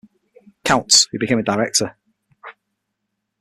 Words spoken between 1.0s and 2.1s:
who became a director.